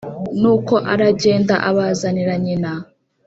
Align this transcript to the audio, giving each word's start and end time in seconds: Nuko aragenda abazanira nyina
Nuko 0.39 0.73
aragenda 0.93 1.55
abazanira 1.69 2.33
nyina 2.43 2.71